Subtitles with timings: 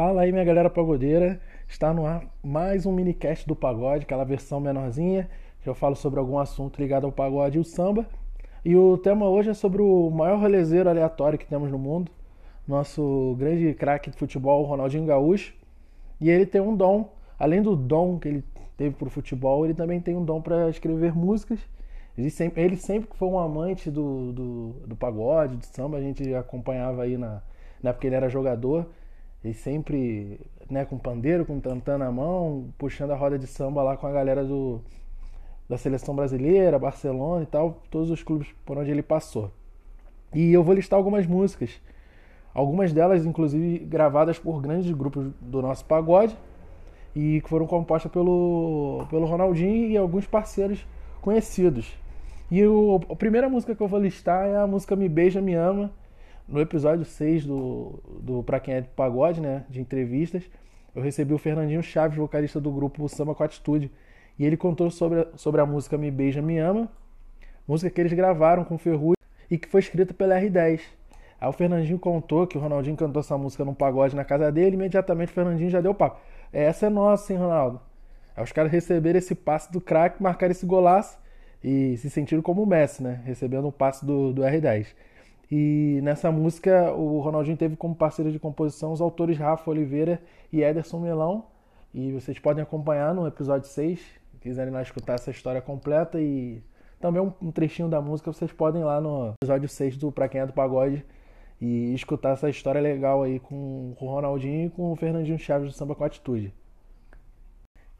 [0.00, 1.38] Fala aí, minha galera pagodeira.
[1.68, 5.28] Está no ar mais um minicast do pagode, aquela versão menorzinha,
[5.62, 8.06] que eu falo sobre algum assunto ligado ao pagode e o samba.
[8.64, 12.10] E o tema hoje é sobre o maior rolezeiro aleatório que temos no mundo,
[12.66, 15.52] nosso grande craque de futebol, Ronaldinho Gaúcho.
[16.18, 18.44] E ele tem um dom, além do dom que ele
[18.78, 21.58] teve para o futebol, ele também tem um dom para escrever músicas.
[22.16, 26.34] Ele sempre, ele sempre foi um amante do, do, do pagode, do samba, a gente
[26.34, 27.42] acompanhava aí na,
[27.82, 28.86] na época que ele era jogador.
[29.42, 33.96] Ele sempre, né, com pandeiro, com tantã na mão, puxando a roda de samba lá
[33.96, 34.80] com a galera do,
[35.68, 39.50] da seleção brasileira, Barcelona e tal, todos os clubes por onde ele passou.
[40.34, 41.80] E eu vou listar algumas músicas,
[42.52, 46.36] algumas delas inclusive gravadas por grandes grupos do nosso pagode
[47.14, 50.86] e que foram compostas pelo, pelo Ronaldinho e alguns parceiros
[51.20, 51.96] conhecidos.
[52.50, 52.60] E
[53.08, 55.90] a primeira música que eu vou listar é a música Me Beija, Me Ama,
[56.50, 60.42] no episódio 6 do, do Pra Quem é de Pagode, né, de entrevistas,
[60.94, 63.90] eu recebi o Fernandinho Chaves, vocalista do grupo Samba com Atitude,
[64.36, 66.90] e ele contou sobre a, sobre a música Me Beija, Me Ama,
[67.68, 69.14] música que eles gravaram com Ferrugem
[69.48, 70.80] e que foi escrita pela R10.
[71.40, 74.74] Aí o Fernandinho contou que o Ronaldinho cantou essa música num pagode na casa dele,
[74.74, 76.20] imediatamente o Fernandinho já deu papo.
[76.52, 77.80] Essa é nossa, hein, Ronaldo?
[78.36, 81.16] Aí os caras receberam esse passe do craque, marcaram esse golaço
[81.62, 83.20] e se sentiram como o Messi, né?
[83.24, 84.88] Recebendo um passe do, do R10.
[85.50, 90.62] E nessa música o Ronaldinho teve como parceiro de composição os autores Rafa Oliveira e
[90.62, 91.46] Ederson Melão.
[91.92, 96.62] E vocês podem acompanhar no episódio 6, se quiserem lá escutar essa história completa e
[97.00, 100.40] também um trechinho da música, vocês podem ir lá no episódio 6 do Pra Quem
[100.40, 101.04] é do Pagode
[101.60, 105.74] e escutar essa história legal aí com o Ronaldinho e com o Fernandinho Chaves do
[105.74, 106.54] Samba com Atitude.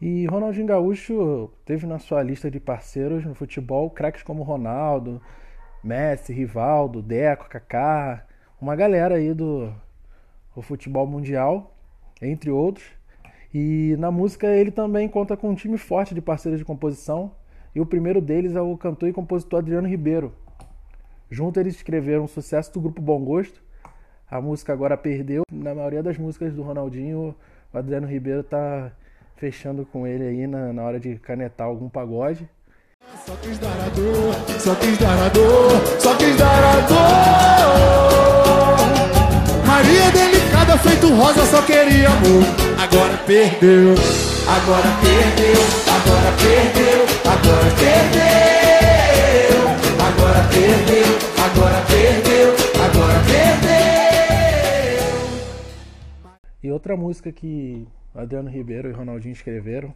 [0.00, 5.20] E Ronaldinho Gaúcho teve na sua lista de parceiros no futebol craques como Ronaldo,
[5.82, 8.26] Messi, Rivaldo, Deco, Kaká,
[8.60, 9.72] uma galera aí do,
[10.54, 11.74] do futebol mundial,
[12.20, 12.86] entre outros.
[13.54, 17.32] E na música ele também conta com um time forte de parceiros de composição,
[17.74, 20.34] e o primeiro deles é o cantor e compositor Adriano Ribeiro.
[21.30, 23.62] Junto eles escreveram um sucesso do grupo Bom Gosto.
[24.30, 25.42] A música agora perdeu.
[25.52, 27.34] Na maioria das músicas do Ronaldinho,
[27.72, 28.92] o Adriano Ribeiro tá
[29.36, 32.48] fechando com ele aí na, na hora de canetar algum pagode.
[33.28, 36.96] Só quis dar a dor, só quis dar a dor, só quis dar a dor.
[39.66, 42.42] Maria delicada, feito rosa, só queria amor.
[42.82, 43.94] Agora perdeu,
[44.48, 45.60] agora perdeu,
[45.92, 48.16] agora perdeu, agora perdeu.
[50.08, 51.04] Agora perdeu,
[51.44, 53.68] agora perdeu, agora perdeu.
[56.62, 59.94] E outra música que Adriano Ribeiro e Ronaldinho escreveram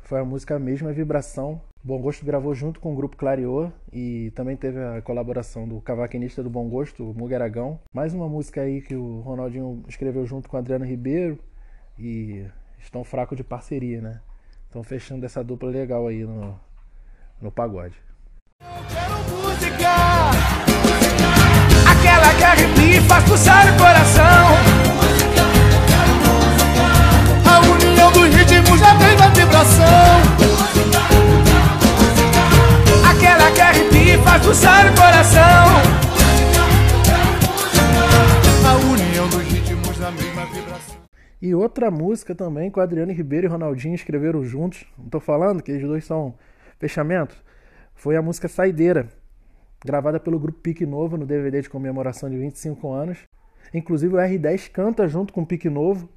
[0.00, 1.60] foi a música Mesma Vibração.
[1.82, 6.42] Bom Gosto gravou junto com o grupo Clariô e também teve a colaboração do cavaquinista
[6.42, 7.78] do Bom Gosto, Mugueragão.
[7.92, 11.38] Mais uma música aí que o Ronaldinho escreveu junto com o Adriano Ribeiro
[11.98, 12.44] e
[12.80, 14.20] estão fracos de parceria, né?
[14.66, 16.58] Estão fechando essa dupla legal aí no,
[17.40, 17.96] no pagode.
[18.60, 19.88] Eu quero música,
[21.90, 24.88] aquela que arrepia e faz pulsar o coração.
[29.38, 30.47] vibração
[34.42, 35.66] pulsar o coração.
[38.66, 40.96] A união dos ritmos mesma vibração.
[41.40, 44.84] E outra música também que o Adriano Ribeiro e Ronaldinho escreveram juntos.
[44.98, 46.34] Não tô falando que eles dois são
[46.78, 47.36] fechamentos.
[47.94, 49.08] Foi a música Saideira
[49.84, 53.18] Gravada pelo grupo Pique Novo no DVD de comemoração de 25 anos.
[53.72, 56.08] Inclusive o R10 canta junto com o Pique Novo.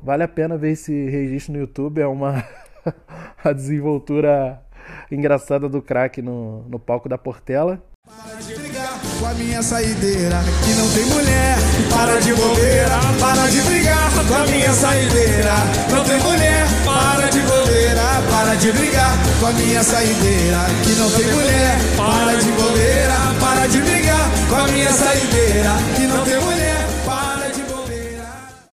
[0.00, 2.44] Vale a pena ver esse registro no YouTube, é uma
[3.42, 4.62] a desenvoltura
[5.10, 7.82] engraçada do craque no, no palco da Portela.
[8.06, 11.56] Para de brigar com a minha saideira, que não tem mulher.
[11.90, 15.54] Para de bobeira, para de brigar com a minha saideira,
[15.90, 16.66] não tem mulher.
[16.84, 21.76] Para de bobeira, para de brigar com a minha saideira, que não tem mulher.
[21.96, 26.56] Para de bobeira, para de brigar com a minha saideira, que não tem mulher.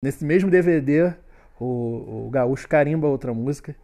[0.02, 1.14] Nesse mesmo DVD,
[1.60, 3.76] o, o Gaúcho carimba outra música,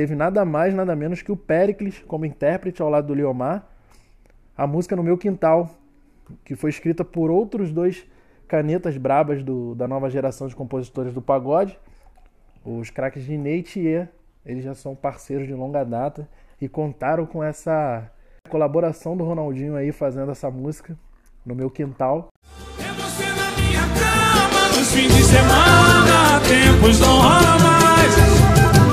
[0.00, 3.66] teve nada mais, nada menos que o Pericles como intérprete ao lado do Liomar.
[4.56, 5.68] A música No Meu Quintal,
[6.42, 8.06] que foi escrita por outros dois
[8.48, 11.78] canetas brabas do, da nova geração de compositores do pagode,
[12.64, 14.08] os craques de e
[14.46, 16.26] Eles já são parceiros de longa data
[16.58, 18.10] e contaram com essa
[18.48, 20.96] colaboração do Ronaldinho aí fazendo essa música
[21.44, 22.30] no meu quintal
[24.90, 28.89] fim de semana, tempos não rola mais.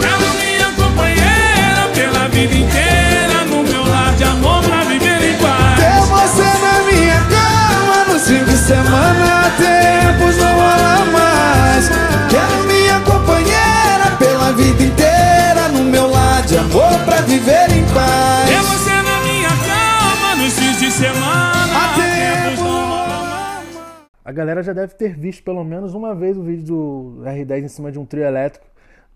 [24.37, 27.91] Galera já deve ter visto pelo menos uma vez o vídeo do R10 em cima
[27.91, 28.67] de um trio elétrico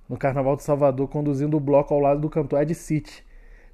[0.09, 3.23] no Carnaval de Salvador, conduzindo o bloco ao lado do cantor Ed City.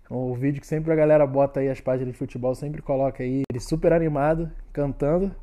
[0.09, 3.43] O vídeo que sempre a galera bota aí, as páginas de futebol sempre coloca aí,
[3.49, 5.33] ele super animado, cantando.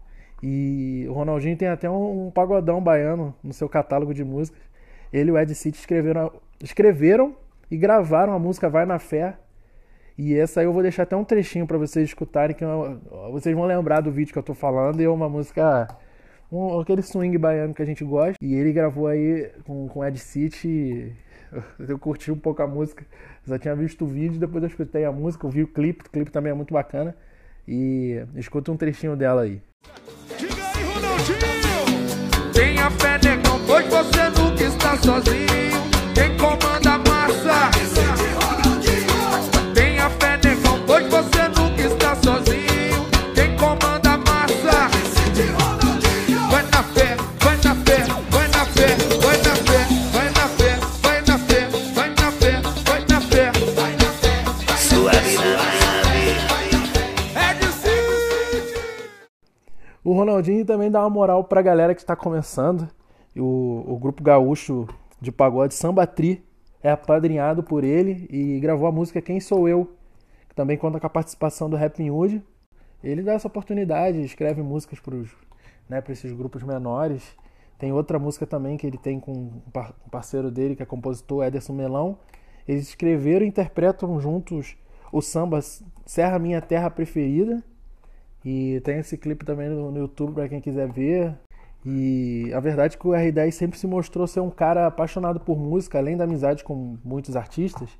[0.43, 4.61] E o Ronaldinho tem até um, um pagodão baiano no seu catálogo de músicas.
[5.11, 6.31] Ele e o Ed City escreveram,
[6.62, 7.35] escreveram
[7.71, 9.39] e gravaram a música Vai na Fé.
[10.17, 13.01] E essa aí eu vou deixar até um trechinho para vocês escutarem, que eu,
[13.33, 15.01] vocês vão lembrar do vídeo que eu tô falando.
[15.01, 15.89] E é uma música
[16.51, 18.37] um, aquele swing baiano que a gente gosta.
[18.41, 21.13] E ele gravou aí com, com Ed City.
[21.79, 23.05] Eu curti um pouco a música.
[23.47, 26.05] Já tinha visto o vídeo, depois eu escutei a música, eu vi o clipe.
[26.05, 27.15] O clipe também é muito bacana.
[27.69, 29.63] E escuta um trechinho dela aí.
[30.37, 32.53] Diga aí, Ronaldinho!
[32.53, 35.44] Tenha fé, negão, pois você nunca está sozinho.
[60.35, 62.89] Ronaldinho também dá uma moral pra galera que está começando.
[63.37, 64.89] O, o grupo gaúcho
[65.21, 66.45] de pagode Samba Tri
[66.83, 69.95] é apadrinhado por ele e gravou a música Quem Sou Eu,
[70.49, 72.43] que também conta com a participação do Rap Hood.
[73.03, 75.15] Ele dá essa oportunidade, escreve músicas para
[75.89, 77.23] né, esses grupos menores.
[77.79, 81.75] Tem outra música também que ele tem com um parceiro dele, que é compositor Ederson
[81.75, 82.19] Melão.
[82.67, 84.77] Eles escreveram e interpretam juntos
[85.13, 85.61] o samba
[86.05, 87.63] Serra Minha Terra Preferida
[88.44, 91.35] e tem esse clipe também no, no YouTube para quem quiser ver.
[91.85, 95.58] E a verdade é que o R10 sempre se mostrou ser um cara apaixonado por
[95.58, 97.91] música, além da amizade com muitos artistas,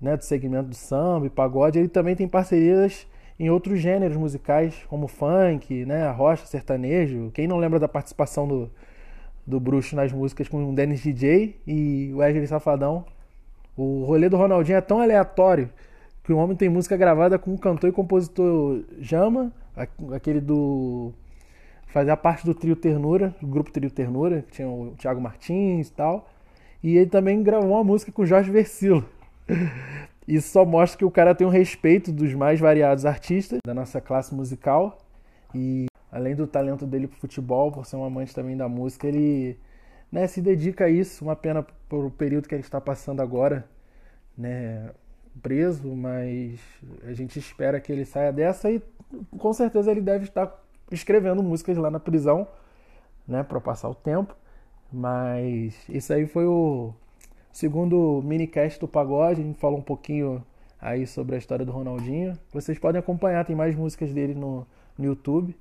[0.00, 3.06] né, do segmento do samba e pagode, ele também tem parcerias
[3.38, 7.30] em outros gêneros musicais, como funk, né, rocha, sertanejo.
[7.32, 8.70] Quem não lembra da participação do,
[9.46, 13.04] do Bruxo nas músicas com o Dennis DJ e o Wesley Safadão?
[13.76, 15.70] O rolê do Ronaldinho é tão aleatório
[16.32, 19.52] o homem tem música gravada com o cantor e compositor Jama,
[20.14, 21.12] aquele do.
[21.88, 25.92] fazia parte do trio Ternura, do grupo Trio Ternura, que tinha o Thiago Martins e
[25.92, 26.28] tal.
[26.82, 29.04] E ele também gravou uma música com o Jorge Versilo.
[30.26, 34.00] Isso só mostra que o cara tem um respeito dos mais variados artistas da nossa
[34.00, 34.98] classe musical.
[35.54, 39.58] E além do talento dele pro futebol, por ser um amante também da música, ele
[40.10, 41.24] né, se dedica a isso.
[41.24, 43.68] Uma pena por o período que ele está passando agora,
[44.36, 44.90] né?
[45.42, 46.60] Preso, mas
[47.04, 48.82] a gente espera que ele saia dessa e
[49.38, 52.46] com certeza ele deve estar escrevendo músicas lá na prisão,
[53.26, 54.34] né, para passar o tempo.
[54.92, 56.92] Mas isso aí foi o
[57.52, 60.44] segundo minicast do Pagode, a gente falou um pouquinho
[60.80, 62.36] aí sobre a história do Ronaldinho.
[62.52, 64.66] Vocês podem acompanhar, tem mais músicas dele no,
[64.96, 65.56] no YouTube.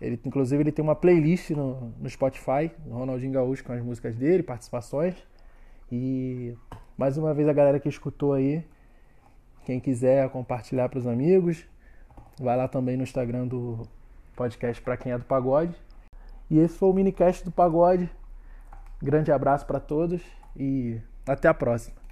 [0.00, 4.42] Ele, inclusive, ele tem uma playlist no, no Spotify, Ronaldinho Gaúcho, com as músicas dele,
[4.42, 5.14] participações.
[5.90, 6.54] E
[6.96, 8.64] mais uma vez a galera que escutou aí,
[9.68, 11.62] quem quiser compartilhar para os amigos,
[12.40, 13.86] vai lá também no Instagram do
[14.34, 15.74] podcast para quem é do pagode.
[16.48, 18.08] E esse foi o minicast do pagode.
[18.98, 20.22] Grande abraço para todos
[20.56, 22.07] e até a próxima.